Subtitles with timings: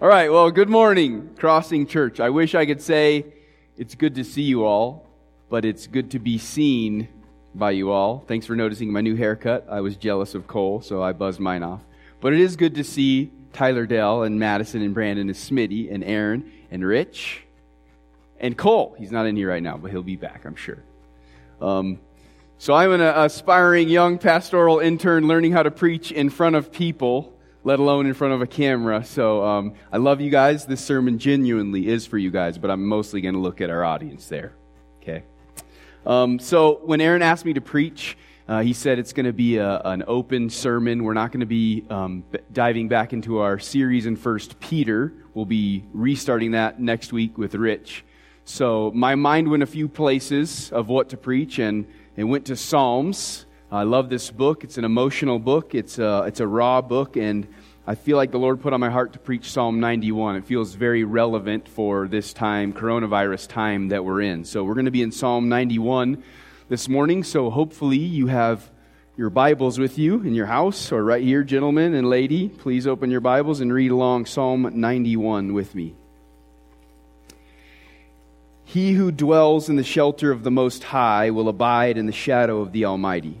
[0.00, 2.20] All right, well, good morning, Crossing Church.
[2.20, 3.26] I wish I could say
[3.76, 5.04] it's good to see you all,
[5.50, 7.08] but it's good to be seen
[7.52, 8.22] by you all.
[8.28, 9.66] Thanks for noticing my new haircut.
[9.68, 11.80] I was jealous of Cole, so I buzzed mine off.
[12.20, 16.04] But it is good to see Tyler Dell and Madison and Brandon and Smitty and
[16.04, 17.42] Aaron and Rich
[18.38, 18.94] and Cole.
[19.00, 20.78] He's not in here right now, but he'll be back, I'm sure.
[21.60, 21.98] Um,
[22.58, 27.36] so I'm an aspiring young pastoral intern learning how to preach in front of people,
[27.68, 29.04] let alone in front of a camera.
[29.04, 30.64] So um, I love you guys.
[30.64, 33.84] This sermon genuinely is for you guys, but I'm mostly going to look at our
[33.84, 34.54] audience there.
[35.02, 35.22] Okay.
[36.06, 38.16] Um, so when Aaron asked me to preach,
[38.48, 41.04] uh, he said it's going to be a, an open sermon.
[41.04, 45.12] We're not going to be um, b- diving back into our series in First Peter.
[45.34, 48.02] We'll be restarting that next week with Rich.
[48.46, 52.56] So my mind went a few places of what to preach, and it went to
[52.56, 53.44] Psalms.
[53.70, 54.64] I love this book.
[54.64, 55.74] It's an emotional book.
[55.74, 57.46] It's a, it's a raw book, and
[57.88, 60.36] I feel like the Lord put on my heart to preach Psalm 91.
[60.36, 64.44] It feels very relevant for this time, coronavirus time that we're in.
[64.44, 66.22] So we're going to be in Psalm 91
[66.68, 67.24] this morning.
[67.24, 68.70] So hopefully you have
[69.16, 72.50] your Bibles with you in your house or right here, gentlemen and lady.
[72.50, 75.94] Please open your Bibles and read along Psalm 91 with me.
[78.66, 82.60] He who dwells in the shelter of the Most High will abide in the shadow
[82.60, 83.40] of the Almighty.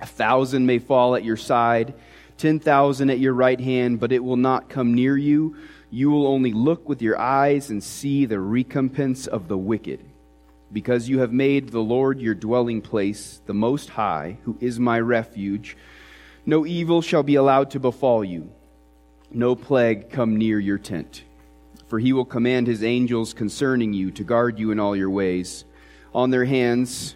[0.00, 1.94] A thousand may fall at your side,
[2.36, 5.56] ten thousand at your right hand, but it will not come near you.
[5.90, 10.00] You will only look with your eyes and see the recompense of the wicked.
[10.72, 15.00] Because you have made the Lord your dwelling place, the Most High, who is my
[15.00, 15.76] refuge,
[16.44, 18.50] no evil shall be allowed to befall you
[19.30, 21.24] no plague come near your tent.
[21.88, 25.64] For he will command his angels concerning you to guard you in all your ways.
[26.14, 27.15] On their hands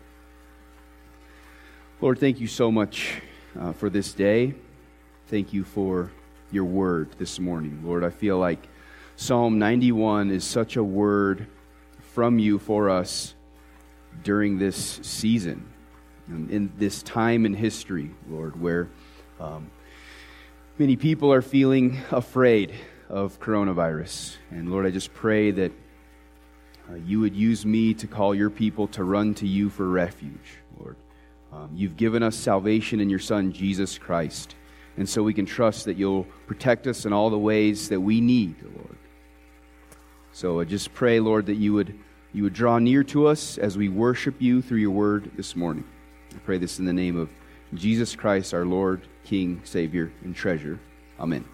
[2.01, 3.21] Lord, thank you so much
[3.59, 4.55] uh, for this day.
[5.27, 6.11] Thank you for
[6.51, 7.79] your word this morning.
[7.85, 8.67] Lord, I feel like
[9.17, 11.45] Psalm 91 is such a word
[11.99, 13.35] from you for us
[14.23, 15.71] during this season
[16.27, 18.89] in this time in history, Lord, where
[19.39, 19.69] um,
[20.79, 22.73] many people are feeling afraid
[23.09, 24.37] of coronavirus.
[24.49, 25.71] And Lord, I just pray that
[26.89, 30.57] uh, you would use me to call your people to run to you for refuge,
[30.79, 30.95] Lord.
[31.51, 34.55] Um, you've given us salvation in your Son, Jesus Christ.
[34.97, 38.21] And so we can trust that you'll protect us in all the ways that we
[38.21, 38.97] need, Lord.
[40.31, 41.97] So I just pray, Lord, that you would,
[42.33, 45.83] you would draw near to us as we worship you through your word this morning.
[46.33, 47.29] I pray this in the name of
[47.73, 50.79] Jesus Christ, our Lord, King, Savior, and treasure.
[51.19, 51.45] Amen.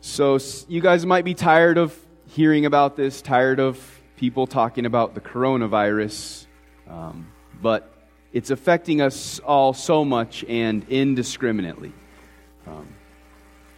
[0.00, 0.38] So,
[0.68, 1.98] you guys might be tired of
[2.28, 6.45] hearing about this, tired of people talking about the coronavirus,
[6.88, 7.28] um,
[7.60, 7.92] but
[8.32, 11.92] it's affecting us all so much and indiscriminately.
[12.66, 12.88] Um,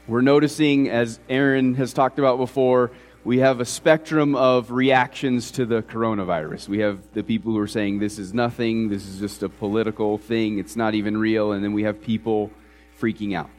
[0.07, 2.91] we're noticing, as Aaron has talked about before,
[3.25, 6.69] we have a spectrum of reactions to the coronavirus.
[6.69, 10.17] We have the people who are saying this is nothing, this is just a political
[10.17, 12.51] thing, it's not even real, and then we have people
[12.99, 13.51] freaking out.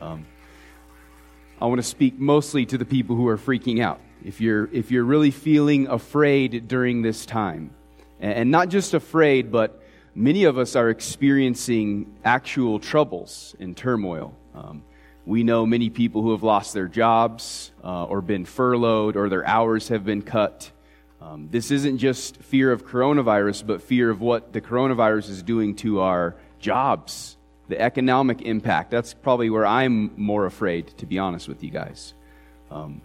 [0.00, 0.26] Um,
[1.60, 4.00] I want to speak mostly to the people who are freaking out.
[4.24, 7.74] If you're, if you're really feeling afraid during this time,
[8.20, 9.82] and not just afraid, but
[10.14, 14.34] many of us are experiencing actual troubles and turmoil.
[14.54, 14.82] Um,
[15.26, 19.46] we know many people who have lost their jobs uh, or been furloughed or their
[19.46, 20.70] hours have been cut.
[21.20, 25.76] Um, this isn't just fear of coronavirus, but fear of what the coronavirus is doing
[25.76, 27.36] to our jobs,
[27.68, 28.90] the economic impact.
[28.90, 32.14] That's probably where I'm more afraid, to be honest with you guys.
[32.70, 33.02] Um,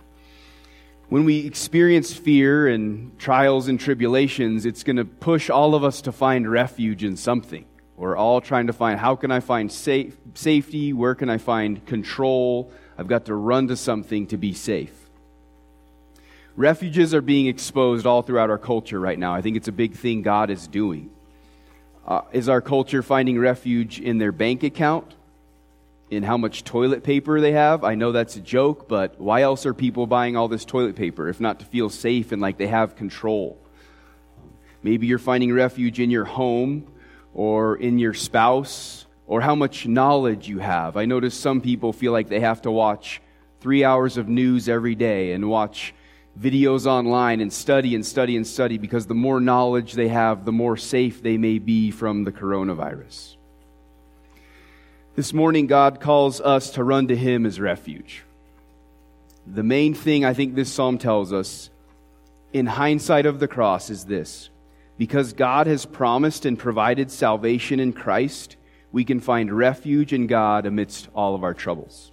[1.10, 6.02] when we experience fear and trials and tribulations, it's going to push all of us
[6.02, 7.66] to find refuge in something.
[7.96, 10.94] We're all trying to find how can I find safe, safety?
[10.94, 12.72] Where can I find control?
[12.98, 14.94] I've got to run to something to be safe.
[16.56, 19.34] Refuges are being exposed all throughout our culture right now.
[19.34, 21.12] I think it's a big thing God is doing.
[22.08, 25.14] Uh, is our culture finding refuge in their bank account?
[26.16, 27.84] In how much toilet paper they have?
[27.84, 31.28] I know that's a joke, but why else are people buying all this toilet paper
[31.28, 33.60] if not to feel safe and like they have control?
[34.82, 36.90] Maybe you're finding refuge in your home
[37.34, 40.96] or in your spouse or how much knowledge you have.
[40.96, 43.22] I notice some people feel like they have to watch
[43.60, 45.94] three hours of news every day and watch
[46.40, 50.54] videos online and study and study and study because the more knowledge they have, the
[50.54, 53.36] more safe they may be from the coronavirus.
[55.16, 58.24] This morning, God calls us to run to Him as refuge.
[59.48, 61.70] The main thing I think this psalm tells us,
[62.52, 64.50] in hindsight of the cross, is this
[64.98, 68.58] because God has promised and provided salvation in Christ,
[68.92, 72.12] we can find refuge in God amidst all of our troubles.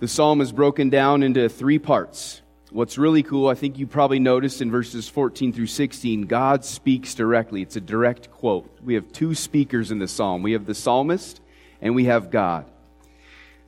[0.00, 2.41] The psalm is broken down into three parts.
[2.72, 7.14] What's really cool, I think you probably noticed in verses 14 through 16, God speaks
[7.14, 7.60] directly.
[7.60, 8.78] It's a direct quote.
[8.82, 11.42] We have two speakers in the psalm we have the psalmist
[11.82, 12.64] and we have God.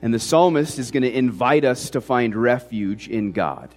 [0.01, 3.75] And the psalmist is going to invite us to find refuge in God.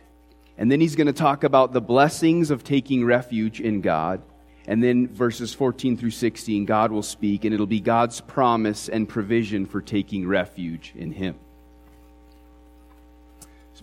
[0.57, 4.23] And then he's going to talk about the blessings of taking refuge in God.
[4.67, 9.07] And then verses 14 through 16, God will speak, and it'll be God's promise and
[9.07, 11.37] provision for taking refuge in Him.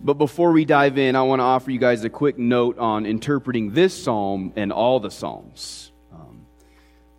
[0.02, 3.06] But before we dive in, I want to offer you guys a quick note on
[3.06, 5.92] interpreting this psalm and all the psalms.
[6.12, 6.46] Um,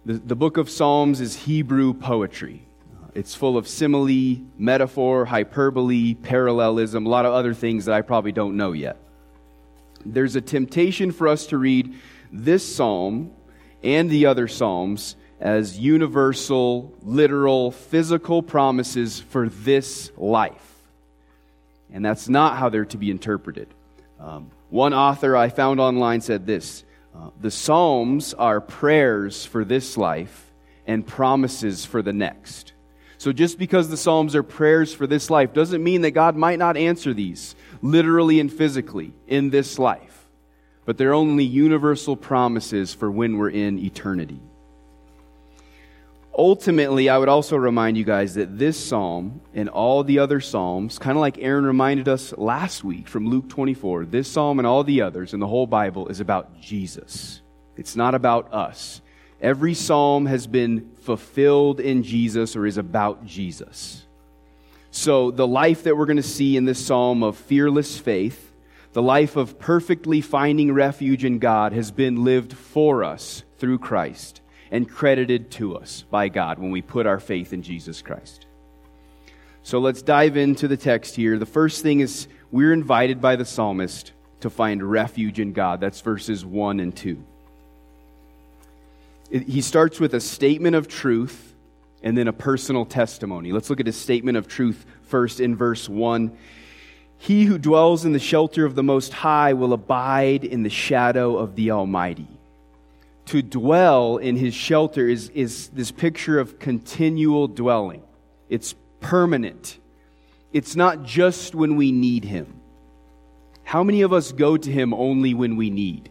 [0.05, 2.67] the, the book of Psalms is Hebrew poetry.
[2.93, 8.01] Uh, it's full of simile, metaphor, hyperbole, parallelism, a lot of other things that I
[8.01, 8.97] probably don't know yet.
[10.05, 11.95] There's a temptation for us to read
[12.31, 13.31] this psalm
[13.83, 20.76] and the other psalms as universal, literal, physical promises for this life.
[21.91, 23.67] And that's not how they're to be interpreted.
[24.19, 26.83] Um, one author I found online said this
[27.15, 30.51] uh, The Psalms are prayers for this life
[30.85, 32.73] and promises for the next.
[33.17, 36.59] So just because the Psalms are prayers for this life doesn't mean that God might
[36.59, 40.27] not answer these literally and physically in this life.
[40.85, 44.39] But they're only universal promises for when we're in eternity
[46.37, 50.99] ultimately, I would also remind you guys that this psalm and all the other psalms,
[50.99, 54.83] kind of like Aaron reminded us last week from Luke 24, this psalm and all
[54.83, 57.41] the others in the whole Bible is about Jesus.
[57.75, 59.01] It's not about us.
[59.41, 64.05] Every psalm has been fulfilled in Jesus or is about Jesus.
[64.89, 68.51] So, the life that we're going to see in this psalm of fearless faith,
[68.93, 74.41] the life of perfectly finding refuge in God, has been lived for us through Christ
[74.71, 78.45] and credited to us by God when we put our faith in Jesus Christ.
[79.63, 81.37] So let's dive into the text here.
[81.37, 85.81] The first thing is we're invited by the psalmist to find refuge in God.
[85.81, 87.23] That's verses 1 and 2.
[89.29, 91.53] He starts with a statement of truth
[92.01, 93.51] and then a personal testimony.
[93.51, 96.37] Let's look at his statement of truth first in verse 1.
[97.17, 101.35] He who dwells in the shelter of the Most High will abide in the shadow
[101.35, 102.36] of the Almighty
[103.27, 108.03] to dwell in his shelter is, is this picture of continual dwelling.
[108.49, 109.77] It's permanent.
[110.53, 112.61] It's not just when we need him.
[113.63, 116.09] How many of us go to him only when we need?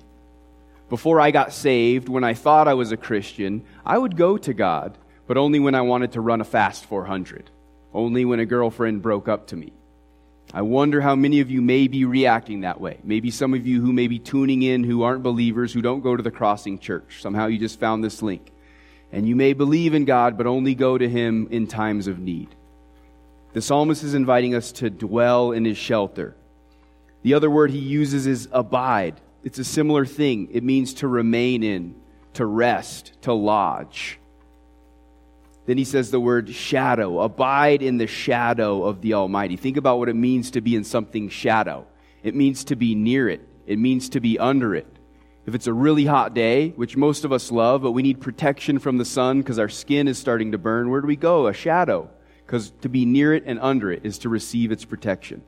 [0.88, 4.54] Before I got saved, when I thought I was a Christian, I would go to
[4.54, 4.96] God,
[5.26, 7.50] but only when I wanted to run a fast 400,
[7.92, 9.72] only when a girlfriend broke up to me.
[10.56, 12.96] I wonder how many of you may be reacting that way.
[13.04, 16.16] Maybe some of you who may be tuning in who aren't believers, who don't go
[16.16, 17.20] to the crossing church.
[17.20, 18.50] Somehow you just found this link.
[19.12, 22.48] And you may believe in God, but only go to Him in times of need.
[23.52, 26.34] The psalmist is inviting us to dwell in His shelter.
[27.22, 29.20] The other word he uses is abide.
[29.44, 30.48] It's a similar thing.
[30.52, 31.96] It means to remain in,
[32.32, 34.18] to rest, to lodge.
[35.66, 37.20] Then he says the word shadow.
[37.20, 39.56] Abide in the shadow of the Almighty.
[39.56, 41.86] Think about what it means to be in something shadow.
[42.22, 44.86] It means to be near it, it means to be under it.
[45.44, 48.80] If it's a really hot day, which most of us love, but we need protection
[48.80, 51.46] from the sun because our skin is starting to burn, where do we go?
[51.46, 52.10] A shadow.
[52.44, 55.42] Because to be near it and under it is to receive its protection.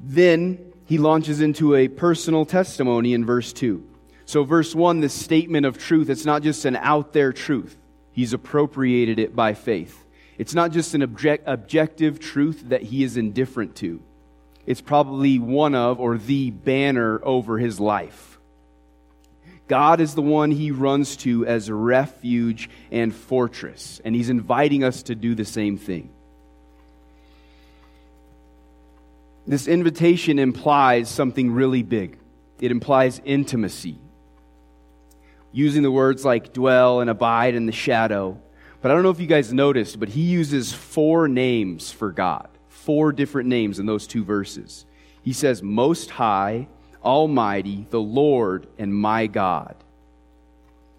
[0.00, 3.82] Then he launches into a personal testimony in verse 2.
[4.26, 7.78] So, verse 1, this statement of truth, it's not just an out there truth.
[8.18, 10.04] He's appropriated it by faith.
[10.38, 14.02] It's not just an object, objective truth that he is indifferent to.
[14.66, 18.40] It's probably one of or the banner over his life.
[19.68, 25.04] God is the one he runs to as refuge and fortress, and he's inviting us
[25.04, 26.10] to do the same thing.
[29.46, 32.18] This invitation implies something really big.
[32.58, 34.00] It implies intimacy.
[35.52, 38.40] Using the words like dwell and abide in the shadow.
[38.80, 42.48] But I don't know if you guys noticed, but he uses four names for God.
[42.68, 44.86] Four different names in those two verses.
[45.22, 46.68] He says, Most High,
[47.04, 49.74] Almighty, the Lord, and my God.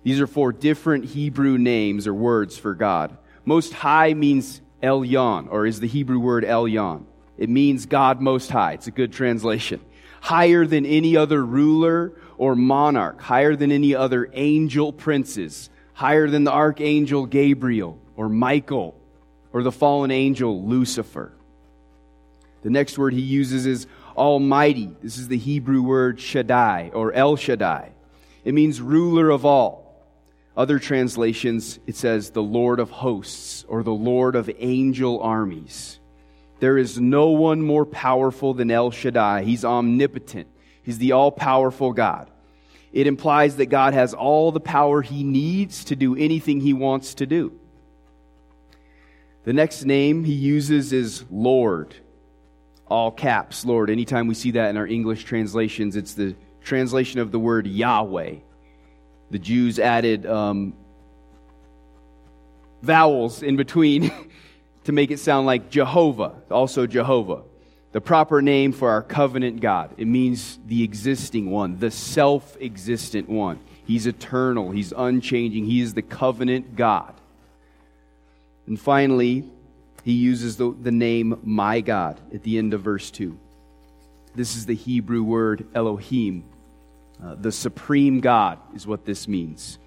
[0.03, 3.18] These are four different Hebrew names or words for God.
[3.46, 7.06] Most High means Elyon, or is the Hebrew word Elyon.
[7.38, 8.74] It means God Most High.
[8.74, 9.82] It's a good translation.
[10.22, 16.46] Higher than any other ruler or monarch, higher than any other angel princes, higher than
[16.46, 18.96] the archangel Gabriel or Michael
[19.51, 21.34] or the fallen angel Lucifer.
[22.63, 24.96] The next word he uses is Almighty.
[25.03, 27.91] This is the Hebrew word Shaddai or El Shaddai.
[28.46, 30.01] It means ruler of all.
[30.55, 36.00] Other translations, it says the Lord of hosts or the Lord of angel armies.
[36.60, 39.43] There is no one more powerful than El Shaddai.
[39.43, 40.48] He's omnipotent.
[40.89, 42.31] He's the all powerful God.
[42.91, 47.13] It implies that God has all the power he needs to do anything he wants
[47.13, 47.53] to do.
[49.43, 51.93] The next name he uses is Lord
[52.88, 53.91] all caps, Lord.
[53.91, 58.38] Anytime we see that in our English translations, it's the translation of the word Yahweh.
[59.29, 60.74] The Jews added um,
[62.81, 64.12] vowels in between
[64.86, 67.43] to make it sound like Jehovah, also Jehovah.
[67.91, 69.96] The proper name for our covenant God.
[69.98, 73.60] It means the existing one, the self existent one.
[73.86, 77.15] He's eternal, He's unchanging, He is the covenant God.
[78.67, 79.46] And finally,
[80.03, 83.38] he uses the, the name my God at the end of verse 2.
[84.36, 86.46] This is the Hebrew word Elohim.
[87.22, 89.79] Uh, the supreme God is what this means.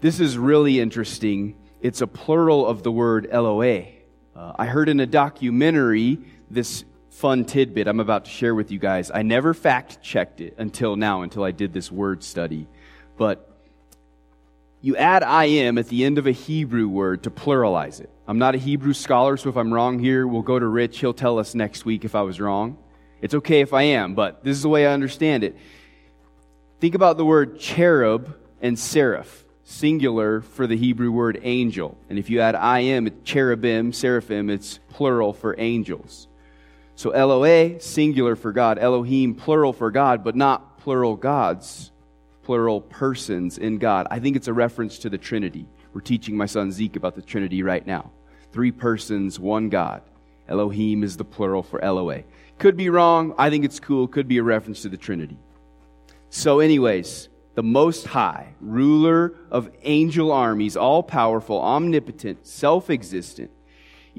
[0.00, 1.56] This is really interesting.
[1.80, 3.86] It's a plural of the word Eloah.
[4.34, 6.18] Uh, I heard in a documentary
[6.50, 6.84] this
[7.20, 9.10] fun tidbit I'm about to share with you guys.
[9.12, 12.66] I never fact checked it until now, until I did this word study.
[13.18, 13.46] But
[14.80, 18.08] you add I am at the end of a Hebrew word to pluralize it.
[18.26, 21.00] I'm not a Hebrew scholar, so if I'm wrong here, we'll go to Rich.
[21.00, 22.78] He'll tell us next week if I was wrong.
[23.20, 25.54] It's okay if I am, but this is the way I understand it.
[26.80, 31.98] Think about the word cherub and seraph, singular for the Hebrew word angel.
[32.08, 36.28] And if you add I am, it's cherubim, seraphim, it's plural for angels.
[37.00, 41.92] So Eloah, singular for God, Elohim, plural for God, but not plural gods
[42.42, 44.06] plural persons in God.
[44.10, 45.66] I think it's a reference to the Trinity.
[45.94, 48.10] We're teaching my son Zeke about the Trinity right now.
[48.52, 50.02] Three persons, one God.
[50.46, 52.22] Elohim is the plural for Eloah.
[52.58, 53.34] Could be wrong.
[53.38, 54.06] I think it's cool.
[54.06, 55.38] Could be a reference to the Trinity.
[56.28, 63.50] So, anyways, the Most High, ruler of angel armies, all powerful, omnipotent, self existent,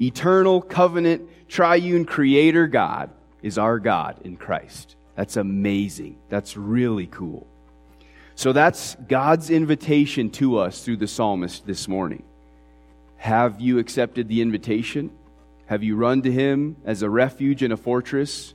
[0.00, 3.10] eternal, covenant, triune creator God
[3.42, 4.96] is our God in Christ.
[5.16, 6.16] That's amazing.
[6.30, 7.46] That's really cool.
[8.34, 12.22] So that's God's invitation to us through the psalmist this morning.
[13.18, 15.10] Have you accepted the invitation?
[15.66, 18.54] Have you run to Him as a refuge and a fortress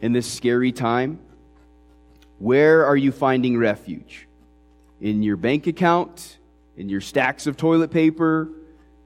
[0.00, 1.20] in this scary time?
[2.40, 4.26] Where are you finding refuge?
[5.00, 6.38] In your bank account?
[6.76, 8.48] In your stacks of toilet paper?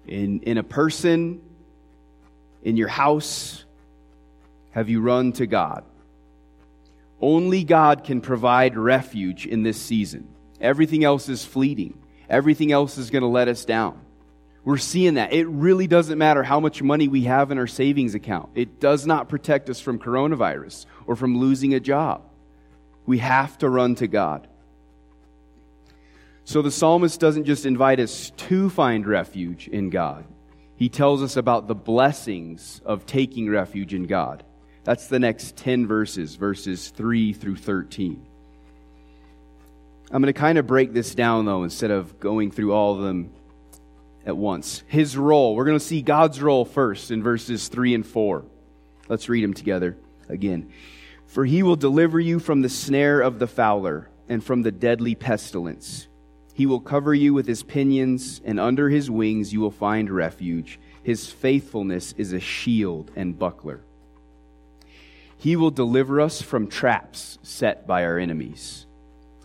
[0.07, 1.43] In, in a person?
[2.67, 3.65] In your house?
[4.73, 5.85] Have you run to God?
[7.21, 10.27] Only God can provide refuge in this season.
[10.61, 11.97] Everything else is fleeting.
[12.29, 14.01] Everything else is going to let us down.
[14.65, 15.33] We're seeing that.
[15.33, 18.51] It really doesn't matter how much money we have in our savings account.
[18.57, 22.23] It does not protect us from coronavirus or from losing a job.
[23.07, 24.49] We have to run to God.
[26.43, 30.25] So the psalmist doesn't just invite us to find refuge in God,
[30.77, 34.45] he tells us about the blessings of taking refuge in God.
[34.85, 38.25] That's the next 10 verses, verses 3 through 13.
[40.11, 43.03] I'm going to kind of break this down, though, instead of going through all of
[43.03, 43.33] them
[44.25, 44.85] at once.
[44.87, 45.57] His role.
[45.57, 48.45] We're going to see God's role first in verses 3 and 4.
[49.09, 49.97] Let's read them together
[50.29, 50.73] again.
[51.27, 55.15] For he will deliver you from the snare of the fowler and from the deadly
[55.15, 56.07] pestilence.
[56.57, 60.81] He will cover you with his pinions, and under his wings you will find refuge.
[61.03, 63.83] His faithfulness is a shield and buckler.
[65.37, 68.87] He will deliver us from traps set by our enemies.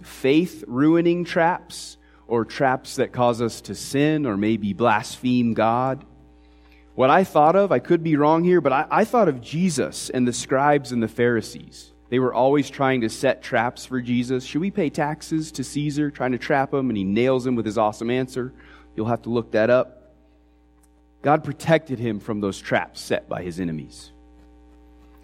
[0.02, 1.98] Faith ruining traps,
[2.30, 6.06] or traps that cause us to sin or maybe blaspheme God.
[6.96, 10.10] What I thought of, I could be wrong here, but I, I thought of Jesus
[10.10, 11.91] and the scribes and the Pharisees.
[12.12, 14.44] They were always trying to set traps for Jesus.
[14.44, 16.90] Should we pay taxes to Caesar, trying to trap him?
[16.90, 18.52] And he nails him with his awesome answer.
[18.98, 20.14] You'll have to look that up.
[21.22, 24.12] God protected him from those traps set by his enemies.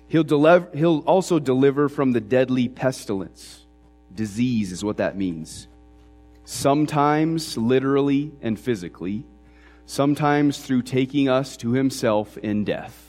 [0.08, 3.66] He'll, deliver, he'll also deliver from the deadly pestilence.
[4.16, 5.68] Disease is what that means.
[6.46, 9.26] Sometimes literally and physically,
[9.86, 13.07] sometimes through taking us to himself in death.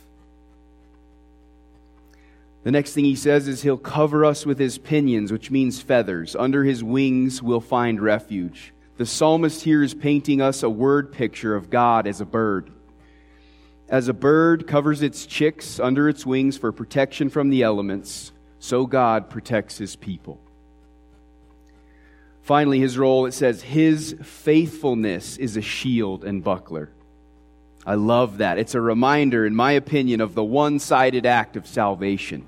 [2.65, 6.35] The next thing he says is he'll cover us with his pinions, which means feathers.
[6.37, 8.75] Under his wings we'll find refuge.
[8.97, 12.71] The psalmist here is painting us a word picture of God as a bird.
[13.89, 18.87] As a bird covers its chicks under its wings for protection from the elements, so
[18.87, 20.41] God protects his people.
[22.43, 26.91] Finally, his role, it says, his faithfulness is a shield and buckler.
[27.89, 28.59] I love that.
[28.59, 32.47] It's a reminder, in my opinion, of the one sided act of salvation.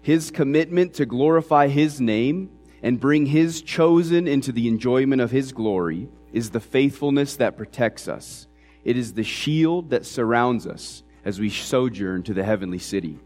[0.00, 2.48] His commitment to glorify his name
[2.82, 8.08] and bring his chosen into the enjoyment of his glory is the faithfulness that protects
[8.08, 8.46] us.
[8.82, 13.18] It is the shield that surrounds us as we sojourn to the heavenly city.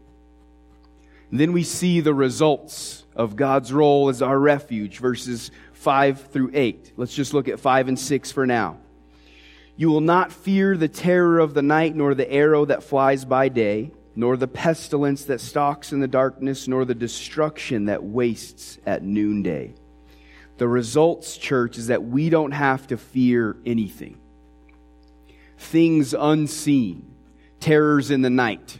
[1.31, 6.51] And then we see the results of God's role as our refuge, verses 5 through
[6.53, 6.91] 8.
[6.97, 8.79] Let's just look at 5 and 6 for now.
[9.77, 13.49] You will not fear the terror of the night, nor the arrow that flies by
[13.49, 19.03] day, nor the pestilence that stalks in the darkness, nor the destruction that wastes at
[19.03, 19.75] noonday.
[20.57, 24.19] The results, church, is that we don't have to fear anything
[25.57, 27.15] things unseen,
[27.59, 28.79] terrors in the night,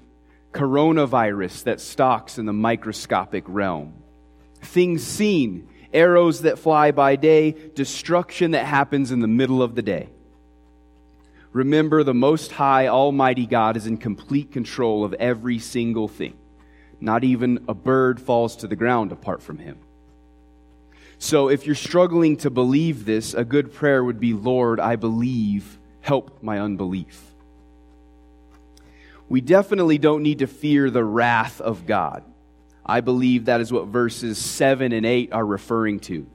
[0.52, 3.94] coronavirus that stalks in the microscopic realm,
[4.62, 9.82] things seen, arrows that fly by day, destruction that happens in the middle of the
[9.82, 10.10] day.
[11.56, 16.34] Remember, the Most High, Almighty God is in complete control of every single thing.
[17.00, 19.78] Not even a bird falls to the ground apart from Him.
[21.18, 25.80] So, if you're struggling to believe this, a good prayer would be Lord, I believe
[26.02, 27.24] help my unbelief.
[29.30, 32.26] We definitely don't need to fear the wrath of God.
[32.86, 36.28] I believe that is what verses 7 and 8 are referring to.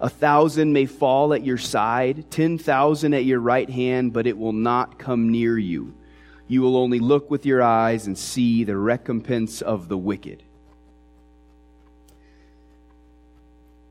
[0.00, 4.54] A thousand may fall at your side, 10,000 at your right hand, but it will
[4.54, 5.92] not come near you.
[6.48, 10.42] You will only look with your eyes and see the recompense of the wicked.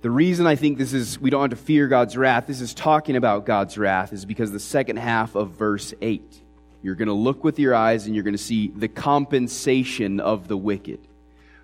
[0.01, 2.73] The reason I think this is, we don't have to fear God's wrath, this is
[2.73, 6.41] talking about God's wrath, is because the second half of verse 8.
[6.81, 10.47] You're going to look with your eyes and you're going to see the compensation of
[10.47, 11.01] the wicked,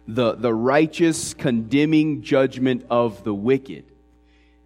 [0.08, 3.86] the, the righteous condemning judgment of the wicked.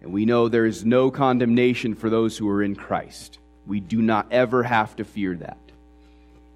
[0.02, 3.38] And we know there is no condemnation for those who are in Christ.
[3.66, 5.58] We do not ever have to fear that.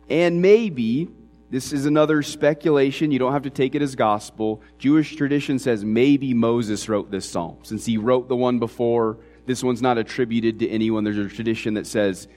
[0.09, 1.09] And maybe
[1.51, 3.11] this is another speculation.
[3.11, 4.63] You don't have to take it as gospel.
[4.79, 7.59] Jewish tradition says maybe Moses wrote this psalm.
[7.63, 11.05] Since he wrote the one before, this one's not attributed to anyone.
[11.05, 12.29] There's a tradition that says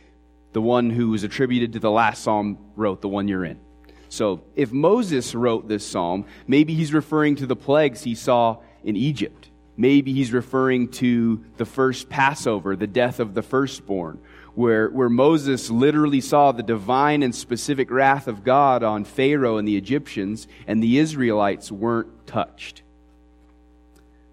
[0.53, 3.59] the one who was attributed to the last psalm wrote the one you're in.
[4.09, 8.95] So if Moses wrote this psalm, maybe he's referring to the plagues he saw in
[8.95, 9.49] Egypt.
[9.77, 14.19] Maybe he's referring to the first Passover, the death of the firstborn
[14.57, 19.67] where, where Moses literally saw the divine and specific wrath of God on Pharaoh and
[19.67, 22.81] the Egyptians, and the Israelites weren't touched.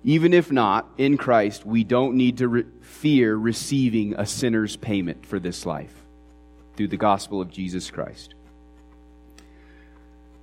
[0.03, 5.27] Even if not, in Christ, we don't need to re- fear receiving a sinner's payment
[5.27, 5.95] for this life
[6.75, 8.35] through the gospel of Jesus Christ.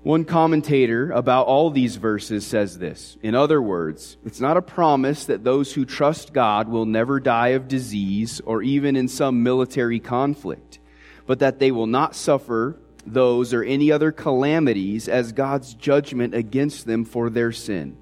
[0.03, 3.17] One commentator about all these verses says this.
[3.21, 7.49] In other words, it's not a promise that those who trust God will never die
[7.49, 10.79] of disease or even in some military conflict,
[11.27, 16.87] but that they will not suffer those or any other calamities as God's judgment against
[16.87, 17.95] them for their sin.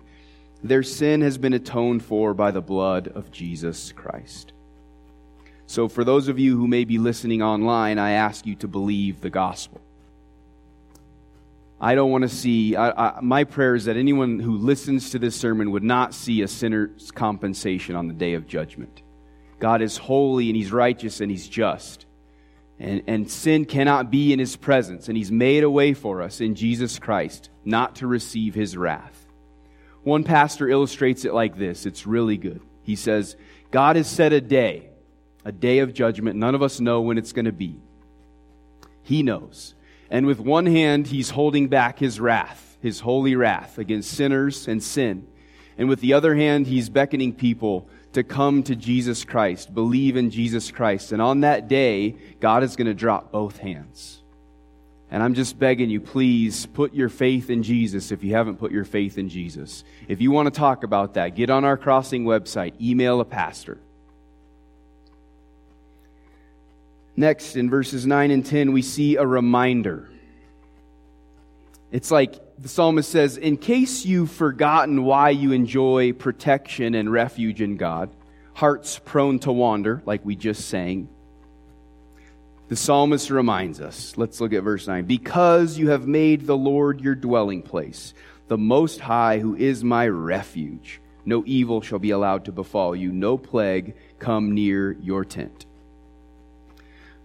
[0.63, 4.53] Their sin has been atoned for by the blood of Jesus Christ.
[5.67, 9.19] So, for those of you who may be listening online, I ask you to believe
[9.19, 9.81] the gospel.
[11.81, 15.19] I don't want to see, I, I, my prayer is that anyone who listens to
[15.19, 19.01] this sermon would not see a sinner's compensation on the day of judgment.
[19.59, 22.05] God is holy and He's righteous and He's just.
[22.79, 25.07] And, and sin cannot be in His presence.
[25.07, 29.25] And He's made a way for us in Jesus Christ not to receive His wrath.
[30.03, 31.85] One pastor illustrates it like this.
[31.85, 32.61] It's really good.
[32.83, 33.35] He says,
[33.71, 34.89] God has set a day,
[35.45, 36.37] a day of judgment.
[36.37, 37.79] None of us know when it's going to be.
[39.03, 39.75] He knows.
[40.09, 44.81] And with one hand, he's holding back his wrath, his holy wrath against sinners and
[44.81, 45.27] sin.
[45.77, 50.31] And with the other hand, he's beckoning people to come to Jesus Christ, believe in
[50.31, 51.11] Jesus Christ.
[51.11, 54.21] And on that day, God is going to drop both hands.
[55.11, 58.71] And I'm just begging you, please put your faith in Jesus if you haven't put
[58.71, 59.83] your faith in Jesus.
[60.07, 63.79] If you want to talk about that, get on our crossing website, email a pastor.
[67.19, 70.09] Next, in verses 9 and 10, we see a reminder.
[71.91, 77.59] It's like the psalmist says, in case you've forgotten why you enjoy protection and refuge
[77.59, 78.09] in God,
[78.53, 81.09] hearts prone to wander, like we just sang,
[82.69, 84.13] the psalmist reminds us.
[84.15, 85.03] Let's look at verse 9.
[85.03, 88.13] Because you have made the Lord your dwelling place,
[88.47, 93.11] the Most High, who is my refuge, no evil shall be allowed to befall you,
[93.11, 95.65] no plague come near your tent.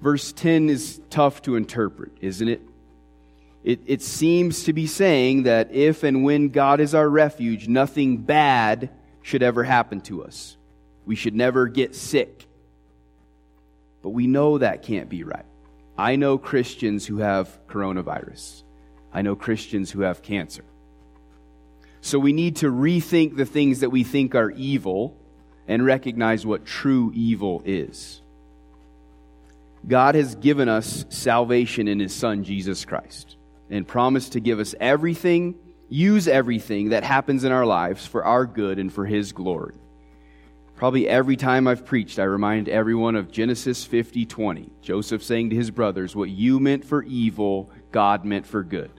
[0.00, 2.61] Verse 10 is tough to interpret, isn't it?
[3.62, 8.18] It, it seems to be saying that if and when God is our refuge, nothing
[8.18, 8.90] bad
[9.22, 10.59] should ever happen to us.
[11.07, 12.46] We should never get sick.
[14.02, 15.46] But we know that can't be right.
[15.96, 18.64] I know Christians who have coronavirus.
[19.12, 20.64] I know Christians who have cancer.
[22.02, 25.16] So we need to rethink the things that we think are evil
[25.66, 28.20] and recognize what true evil is.
[29.87, 33.37] God has given us salvation in His Son, Jesus Christ
[33.70, 35.57] and promised to give us everything,
[35.88, 39.75] use everything that happens in our lives for our good and for His glory.
[40.77, 44.70] Probably every time I've preached, I remind everyone of Genesis 50 20.
[44.83, 48.90] Joseph saying to his brothers, What you meant for evil, God meant for good.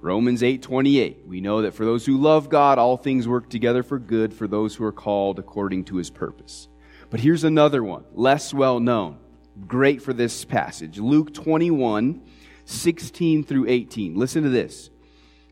[0.00, 1.26] Romans 8 28.
[1.26, 4.48] We know that for those who love God, all things work together for good for
[4.48, 6.68] those who are called according to his purpose.
[7.10, 9.18] But here's another one, less well known.
[9.66, 10.98] Great for this passage.
[10.98, 12.22] Luke 21
[12.66, 14.14] 16 through 18.
[14.14, 14.90] Listen to this.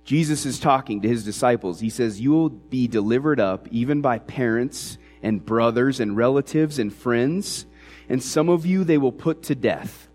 [0.05, 1.81] Jesus is talking to his disciples.
[1.81, 6.95] He says, You will be delivered up even by parents and brothers and relatives and
[6.95, 7.67] friends,
[8.09, 10.09] and some of you they will put to death.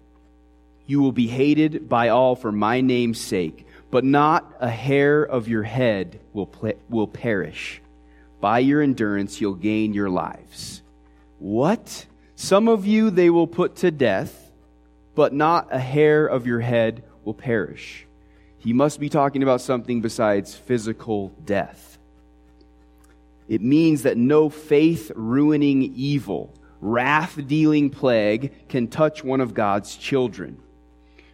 [0.86, 5.48] You will be hated by all for my name's sake, but not a hair of
[5.48, 6.52] your head will,
[6.90, 7.82] will perish.
[8.42, 10.82] By your endurance you'll gain your lives.
[11.38, 12.06] What?
[12.44, 14.52] Some of you they will put to death
[15.16, 18.06] but not a hair of your head will perish.
[18.58, 21.98] He must be talking about something besides physical death.
[23.48, 29.96] It means that no faith ruining evil, wrath dealing plague can touch one of God's
[29.96, 30.58] children.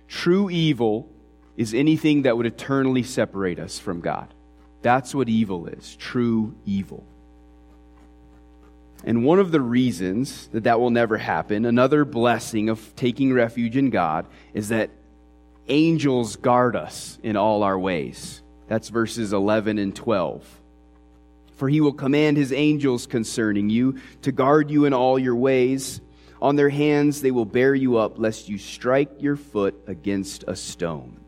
[0.07, 1.09] True evil
[1.57, 4.31] is anything that would eternally separate us from God.
[4.83, 7.03] That's what evil is true evil.
[9.03, 13.77] And one of the reasons that that will never happen, another blessing of taking refuge
[13.77, 14.89] in God, is that
[15.67, 18.41] angels guard us in all our ways.
[18.67, 20.45] That's verses 11 and 12.
[21.55, 26.01] For he will command his angels concerning you to guard you in all your ways.
[26.41, 30.55] On their hands they will bear you up, lest you strike your foot against a
[30.55, 31.19] stone.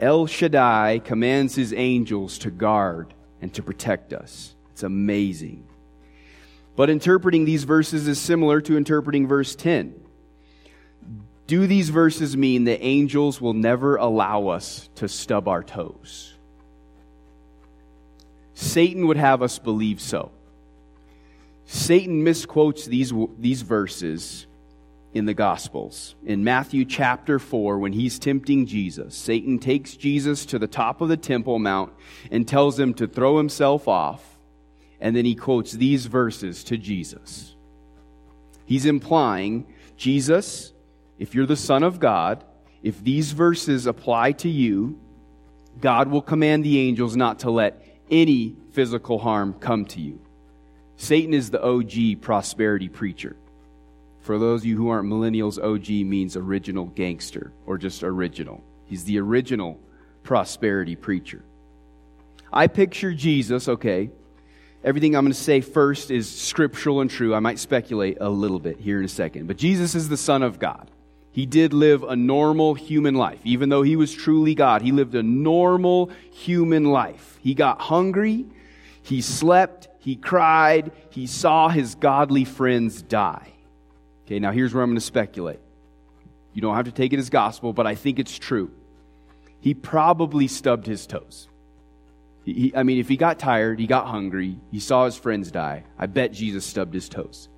[0.00, 4.54] El Shaddai commands his angels to guard and to protect us.
[4.72, 5.67] It's amazing.
[6.78, 10.00] But interpreting these verses is similar to interpreting verse 10.
[11.48, 16.34] Do these verses mean that angels will never allow us to stub our toes?
[18.54, 20.30] Satan would have us believe so.
[21.64, 24.46] Satan misquotes these, these verses
[25.12, 26.14] in the Gospels.
[26.24, 31.08] In Matthew chapter 4, when he's tempting Jesus, Satan takes Jesus to the top of
[31.08, 31.92] the Temple Mount
[32.30, 34.27] and tells him to throw himself off
[35.00, 37.54] and then he quotes these verses to Jesus.
[38.66, 40.72] He's implying, Jesus,
[41.18, 42.44] if you're the Son of God,
[42.82, 44.98] if these verses apply to you,
[45.80, 50.20] God will command the angels not to let any physical harm come to you.
[50.96, 53.36] Satan is the OG prosperity preacher.
[54.20, 58.62] For those of you who aren't millennials, OG means original gangster or just original.
[58.86, 59.80] He's the original
[60.22, 61.42] prosperity preacher.
[62.52, 64.10] I picture Jesus, okay,
[64.84, 67.34] Everything I'm going to say first is scriptural and true.
[67.34, 69.46] I might speculate a little bit here in a second.
[69.46, 70.90] But Jesus is the Son of God.
[71.32, 73.40] He did live a normal human life.
[73.44, 77.38] Even though he was truly God, he lived a normal human life.
[77.42, 78.46] He got hungry,
[79.02, 83.52] he slept, he cried, he saw his godly friends die.
[84.26, 85.60] Okay, now here's where I'm going to speculate.
[86.54, 88.70] You don't have to take it as gospel, but I think it's true.
[89.60, 91.48] He probably stubbed his toes.
[92.52, 95.84] He, I mean, if he got tired, he got hungry, he saw his friends die,
[95.98, 97.48] I bet Jesus stubbed his toes.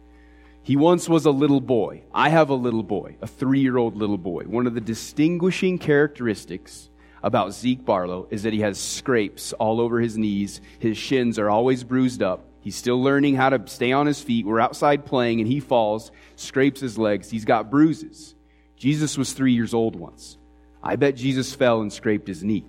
[0.62, 2.02] He once was a little boy.
[2.12, 4.44] I have a little boy, a three year old little boy.
[4.44, 6.90] One of the distinguishing characteristics
[7.22, 10.60] about Zeke Barlow is that he has scrapes all over his knees.
[10.78, 12.44] His shins are always bruised up.
[12.60, 14.46] He's still learning how to stay on his feet.
[14.46, 17.30] We're outside playing and he falls, scrapes his legs.
[17.30, 18.34] He's got bruises.
[18.76, 20.36] Jesus was three years old once.
[20.82, 22.66] I bet Jesus fell and scraped his knee.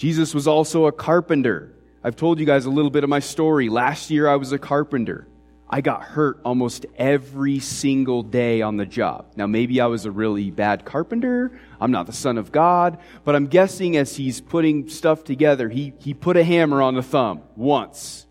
[0.00, 1.74] Jesus was also a carpenter.
[2.02, 3.68] I've told you guys a little bit of my story.
[3.68, 5.28] Last year I was a carpenter.
[5.68, 9.26] I got hurt almost every single day on the job.
[9.36, 11.52] Now, maybe I was a really bad carpenter.
[11.78, 12.96] I'm not the son of God.
[13.24, 17.02] But I'm guessing as he's putting stuff together, he, he put a hammer on the
[17.02, 18.24] thumb once,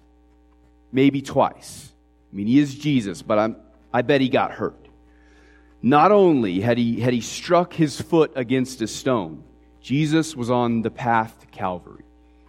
[0.91, 1.93] maybe twice.
[2.33, 3.57] I mean, he is Jesus, but I'm,
[3.93, 4.87] I bet he got hurt.
[5.83, 9.43] Not only had he, had he struck his foot against a stone,
[9.81, 12.03] Jesus was on the path to Calvary.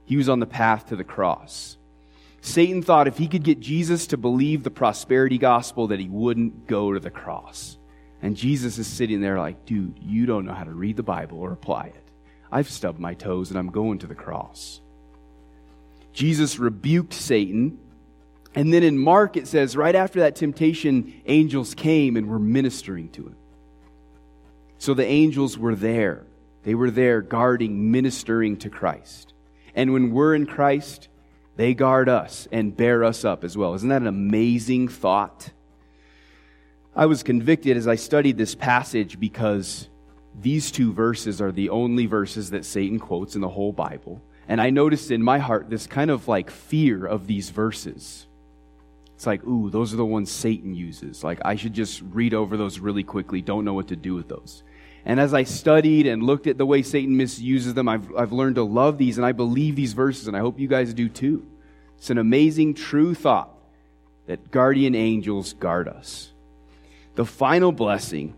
[0.04, 1.76] He was on the path to the cross.
[2.40, 6.66] Satan thought if he could get Jesus to believe the prosperity gospel, that he wouldn't
[6.66, 7.76] go to the cross.
[8.22, 11.38] And Jesus is sitting there like, dude, you don't know how to read the Bible
[11.38, 12.04] or apply it.
[12.50, 14.80] I've stubbed my toes and I'm going to the cross.
[16.12, 17.78] Jesus rebuked Satan.
[18.54, 23.10] And then in Mark, it says, right after that temptation, angels came and were ministering
[23.10, 23.36] to him.
[24.78, 26.24] So the angels were there.
[26.62, 29.32] They were there guarding, ministering to Christ.
[29.74, 31.08] And when we're in Christ,
[31.56, 33.74] they guard us and bear us up as well.
[33.74, 35.50] Isn't that an amazing thought?
[36.94, 39.88] I was convicted as I studied this passage because
[40.38, 44.20] these two verses are the only verses that Satan quotes in the whole Bible.
[44.48, 48.26] And I noticed in my heart this kind of like fear of these verses.
[49.14, 51.22] It's like, ooh, those are the ones Satan uses.
[51.22, 54.28] Like, I should just read over those really quickly, don't know what to do with
[54.28, 54.62] those.
[55.04, 58.56] And as I studied and looked at the way Satan misuses them, I've, I've learned
[58.56, 61.46] to love these and I believe these verses, and I hope you guys do too.
[61.96, 63.50] It's an amazing, true thought
[64.26, 66.32] that guardian angels guard us.
[67.14, 68.34] The final blessing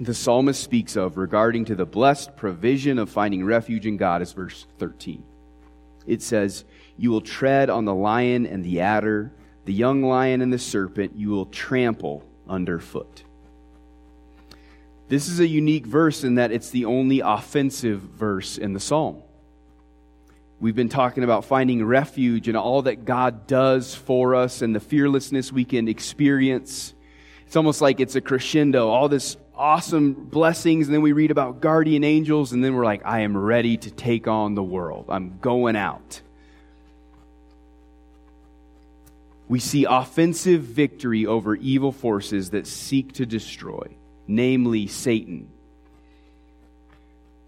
[0.00, 4.32] the psalmist speaks of regarding to the blessed provision of finding refuge in God is
[4.32, 5.22] verse 13.
[6.06, 6.64] It says,
[6.96, 9.30] You will tread on the lion and the adder,
[9.66, 13.24] the young lion and the serpent, you will trample underfoot.
[15.10, 19.24] This is a unique verse in that it's the only offensive verse in the psalm.
[20.60, 24.78] We've been talking about finding refuge and all that God does for us and the
[24.78, 26.94] fearlessness we can experience.
[27.44, 31.60] It's almost like it's a crescendo, all this awesome blessings, and then we read about
[31.60, 35.06] guardian angels, and then we're like, I am ready to take on the world.
[35.08, 36.20] I'm going out.
[39.48, 43.96] We see offensive victory over evil forces that seek to destroy
[44.30, 45.50] namely Satan.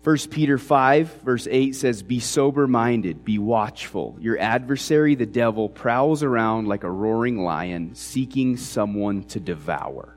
[0.02, 4.16] 1 Peter 5, verse 8 says, Be sober minded, be watchful.
[4.20, 10.16] Your adversary, the devil, prowls around like a roaring lion, seeking someone to devour.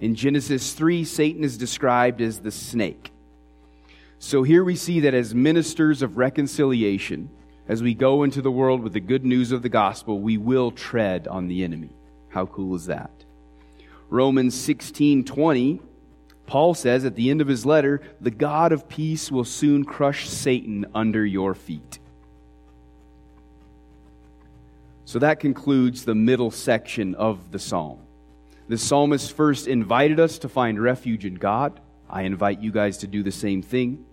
[0.00, 3.10] In Genesis 3, Satan is described as the snake.
[4.20, 7.28] So here we see that as ministers of reconciliation,
[7.66, 10.70] as we go into the world with the good news of the gospel, we will
[10.70, 11.90] tread on the enemy.
[12.28, 13.17] How cool is that?
[14.08, 15.80] Romans 16:20
[16.48, 20.30] Paul says at the end of his letter, the God of peace will soon crush
[20.30, 21.98] Satan under your feet.
[25.04, 27.98] So that concludes the middle section of the psalm.
[28.66, 31.80] The psalmist first invited us to find refuge in God.
[32.08, 34.06] I invite you guys to do the same thing.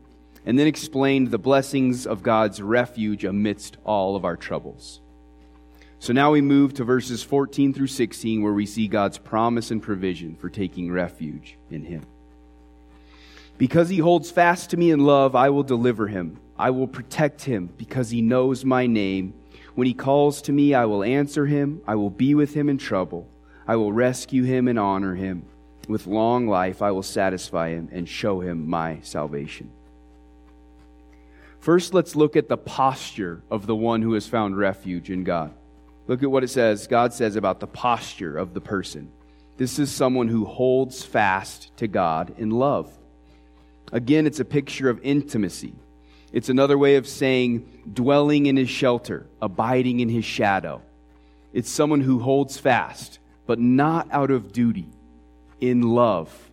[0.46, 5.00] And then explained the blessings of God's refuge amidst all of our troubles.
[6.00, 9.82] So now we move to verses 14 through 16, where we see God's promise and
[9.82, 12.06] provision for taking refuge in Him.
[13.58, 16.40] Because he holds fast to me in love, I will deliver him.
[16.58, 19.34] I will protect him because he knows my name.
[19.76, 21.82] When he calls to me, I will answer him.
[21.88, 23.28] I will be with him in trouble.
[23.68, 25.46] I will rescue him and honor him.
[25.88, 29.72] With long life, I will satisfy him and show him my salvation.
[31.60, 35.54] First, let's look at the posture of the one who has found refuge in God.
[36.08, 36.88] Look at what it says.
[36.88, 39.12] God says about the posture of the person.
[39.58, 42.92] This is someone who holds fast to God in love.
[43.92, 45.74] Again, it's a picture of intimacy.
[46.34, 50.82] It's another way of saying dwelling in his shelter, abiding in his shadow.
[51.54, 54.90] It's someone who holds fast, but not out of duty,
[55.62, 56.52] in love.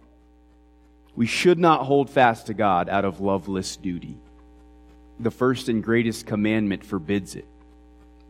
[1.16, 4.16] We should not hold fast to God out of loveless duty.
[5.18, 7.46] The first and greatest commandment forbids it.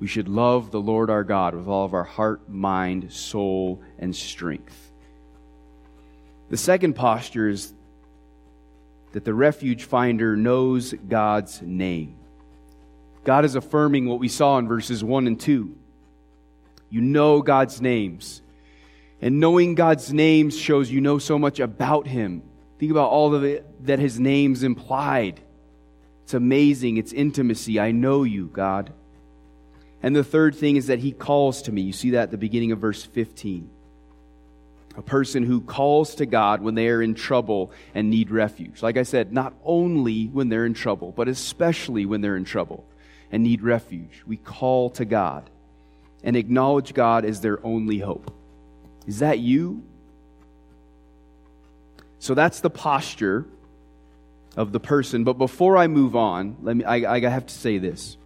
[0.02, 4.16] We should love the Lord our God with all of our heart, mind, soul, and
[4.16, 4.90] strength.
[6.50, 7.72] The second posture is
[9.12, 12.16] that the refuge finder knows God's name.
[13.22, 15.72] God is affirming what we saw in verses 1 and 2.
[16.90, 18.42] You know God's names.
[19.20, 22.42] And knowing God's names shows you know so much about Him.
[22.80, 25.40] Think about all of it that His names implied.
[26.24, 26.96] It's amazing.
[26.96, 27.78] It's intimacy.
[27.78, 28.92] I know you, God.
[30.02, 31.82] And the third thing is that He calls to me.
[31.82, 33.70] You see that at the beginning of verse 15
[34.96, 38.82] a person who calls to God when they are in trouble and need refuge.
[38.82, 42.84] Like I said, not only when they're in trouble, but especially when they're in trouble
[43.30, 44.22] and need refuge.
[44.26, 45.48] We call to God.
[46.24, 48.32] and acknowledge God as their only hope.
[49.06, 49.82] Is that you?
[52.20, 53.44] So that's the posture
[54.56, 55.24] of the person.
[55.24, 58.16] But before I move on, let me, I, I have to say this.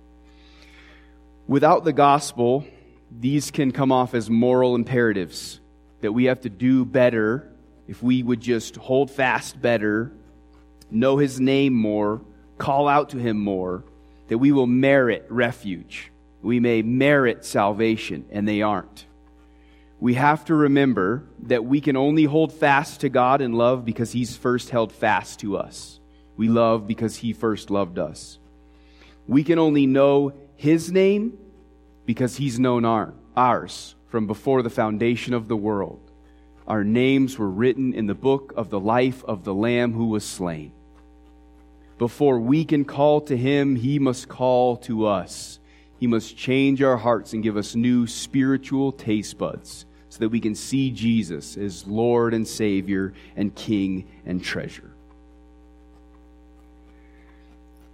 [1.48, 2.66] Without the gospel,
[3.10, 5.60] these can come off as moral imperatives
[6.00, 7.52] that we have to do better
[7.86, 10.12] if we would just hold fast better,
[10.90, 12.20] know his name more,
[12.58, 13.84] call out to him more,
[14.26, 16.10] that we will merit refuge.
[16.42, 19.06] We may merit salvation, and they aren't.
[20.00, 24.12] We have to remember that we can only hold fast to God in love because
[24.12, 26.00] he's first held fast to us.
[26.36, 28.38] We love because he first loved us.
[29.26, 31.38] We can only know his name
[32.04, 36.00] because he's known our, ours from before the foundation of the world.
[36.66, 40.24] Our names were written in the book of the life of the Lamb who was
[40.24, 40.72] slain.
[41.98, 45.60] Before we can call to him, he must call to us.
[45.98, 50.40] He must change our hearts and give us new spiritual taste buds so that we
[50.40, 54.85] can see Jesus as Lord and Savior and King and treasure.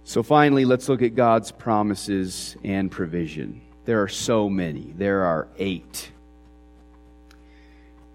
[0.05, 3.61] So, finally, let's look at God's promises and provision.
[3.85, 6.11] There are so many, there are eight.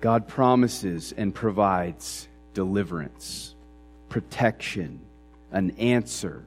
[0.00, 3.54] God promises and provides deliverance,
[4.08, 5.00] protection,
[5.50, 6.44] an answer.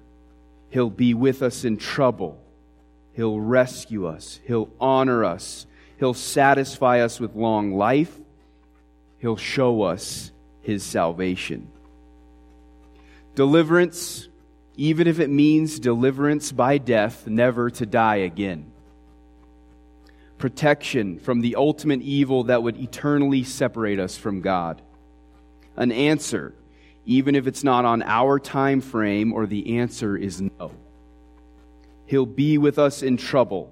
[0.69, 2.41] He'll be with us in trouble.
[3.13, 4.39] He'll rescue us.
[4.45, 5.65] He'll honor us.
[5.99, 8.17] He'll satisfy us with long life.
[9.19, 11.67] He'll show us his salvation.
[13.35, 14.29] Deliverance,
[14.77, 18.71] even if it means deliverance by death, never to die again
[20.41, 24.81] protection from the ultimate evil that would eternally separate us from God.
[25.77, 26.53] An answer,
[27.05, 30.71] even if it's not on our time frame or the answer is no.
[32.07, 33.71] He'll be with us in trouble,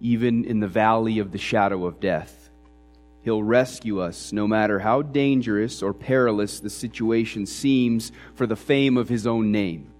[0.00, 2.50] even in the valley of the shadow of death.
[3.22, 8.96] He'll rescue us no matter how dangerous or perilous the situation seems for the fame
[8.96, 9.92] of His own name.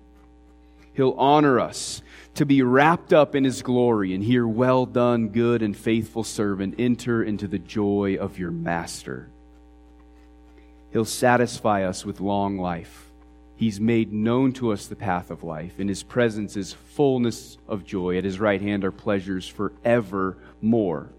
[0.98, 2.02] He'll honor us
[2.34, 6.74] to be wrapped up in his glory and hear, Well done, good and faithful servant,
[6.76, 9.30] enter into the joy of your master.
[10.90, 13.12] He'll satisfy us with long life.
[13.54, 15.78] He's made known to us the path of life.
[15.78, 18.18] In his presence is fullness of joy.
[18.18, 21.10] At his right hand are pleasures forevermore.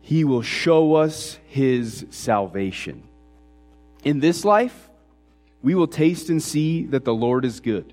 [0.00, 3.02] He will show us his salvation.
[4.02, 4.89] In this life,
[5.62, 7.92] we will taste and see that the Lord is good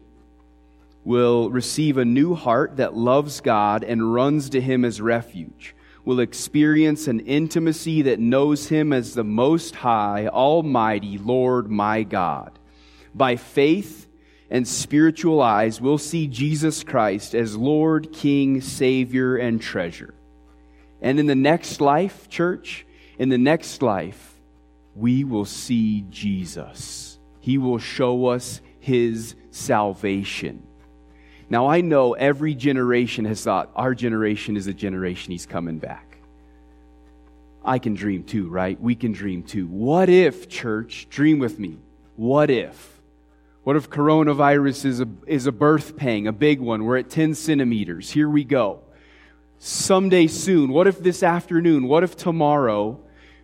[1.08, 6.20] will receive a new heart that loves God and runs to Him as refuge, will
[6.20, 12.60] experience an intimacy that knows Him as the Most High, Almighty Lord, my God.
[13.16, 14.06] By faith
[14.50, 20.14] and spiritual eyes, we'll see Jesus Christ as Lord, King, Savior, and treasure.
[21.02, 22.86] And in the next life, church,
[23.18, 24.34] in the next life,
[24.94, 27.07] we will see Jesus.
[27.48, 30.68] He will show us His salvation.
[31.50, 36.18] Now, I know every generation has thought, our generation is a generation he's coming back.
[37.64, 38.78] I can dream too, right?
[38.78, 39.66] We can dream too.
[39.66, 41.78] What if, church, dream with me,
[42.18, 43.00] what if?
[43.64, 46.84] What if coronavirus is a, is a birth pang, a big one?
[46.84, 48.12] We're at 10 centimeters.
[48.12, 48.82] Here we go.
[49.58, 53.00] Someday soon, what if this afternoon, what if tomorrow,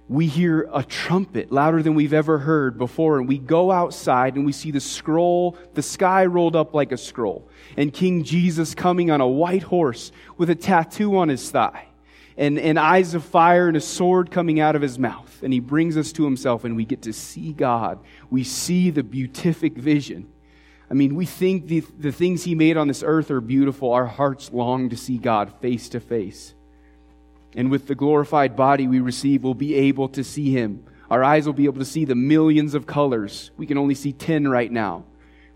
[0.09, 4.45] we hear a trumpet louder than we've ever heard before, and we go outside and
[4.45, 9.09] we see the scroll, the sky rolled up like a scroll, and King Jesus coming
[9.11, 11.87] on a white horse with a tattoo on his thigh,
[12.35, 15.41] and, and eyes of fire and a sword coming out of his mouth.
[15.41, 17.99] And he brings us to himself, and we get to see God.
[18.29, 20.31] We see the beatific vision.
[20.89, 23.93] I mean, we think the, the things he made on this earth are beautiful.
[23.93, 26.53] Our hearts long to see God face to face.
[27.55, 30.85] And with the glorified body we receive, we'll be able to see him.
[31.09, 33.51] Our eyes will be able to see the millions of colors.
[33.57, 35.05] We can only see 10 right now.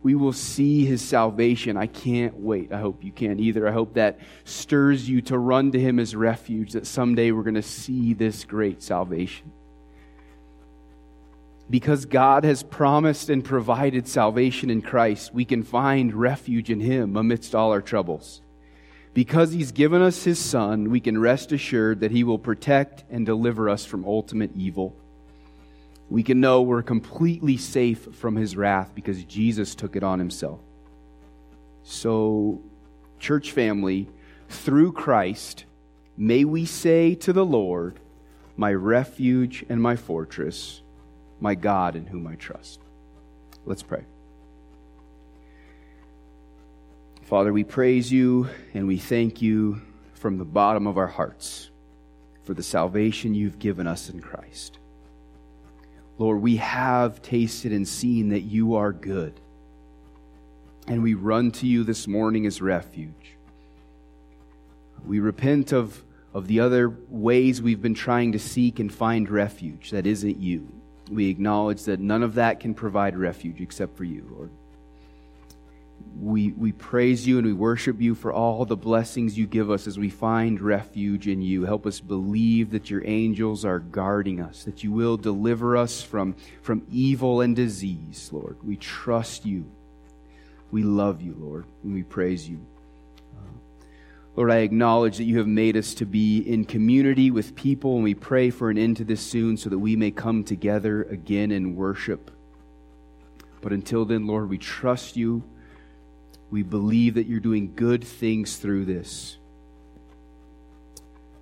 [0.04, 1.76] We will see his salvation.
[1.76, 2.72] I can't wait.
[2.72, 3.68] I hope you can either.
[3.68, 7.56] I hope that stirs you to run to him as refuge, that someday we're going
[7.56, 9.52] to see this great salvation.
[11.70, 17.18] Because God has promised and provided salvation in Christ, we can find refuge in him
[17.18, 18.42] amidst all our troubles.
[19.18, 23.26] Because he's given us his son, we can rest assured that he will protect and
[23.26, 24.96] deliver us from ultimate evil.
[26.08, 30.60] We can know we're completely safe from his wrath because Jesus took it on himself.
[31.82, 32.62] So,
[33.18, 34.08] church family,
[34.50, 35.66] through Christ,
[36.16, 38.00] may we say to the Lord,
[38.56, 40.84] My refuge and my fortress,
[41.40, 42.82] my God in whom I trust.
[43.66, 44.04] Let's pray.
[47.28, 49.82] Father, we praise you and we thank you
[50.14, 51.70] from the bottom of our hearts
[52.46, 54.80] for the salvation you've given us in Christ.
[56.18, 59.42] Lord, we have tasted and seen that you are good.
[60.88, 63.36] And we run to you this morning as refuge.
[65.06, 66.02] We repent of,
[66.34, 70.72] of the other ways we've been trying to seek and find refuge that isn't you.
[71.12, 74.50] We acknowledge that none of that can provide refuge except for you, Lord
[76.20, 79.86] we, we praise you and we worship you for all the blessings you give us
[79.86, 81.66] as we find refuge in you.
[81.66, 86.36] Help us believe that your angels are guarding us, that you will deliver us from,
[86.62, 88.58] from evil and disease, Lord.
[88.64, 89.72] We trust you.
[90.72, 92.66] We love you, Lord, and we praise you.
[93.38, 93.52] Uh,
[94.36, 98.04] Lord, I acknowledge that you have made us to be in community with people, and
[98.04, 101.52] we pray for an end to this soon so that we may come together again
[101.52, 102.32] and worship.
[103.62, 105.44] But until then, Lord, we trust you.
[106.50, 109.38] We believe that you're doing good things through this.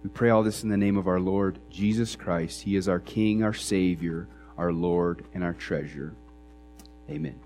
[0.03, 2.61] We pray all this in the name of our Lord Jesus Christ.
[2.61, 4.27] He is our King, our Savior,
[4.57, 6.13] our Lord, and our treasure.
[7.09, 7.39] Amen.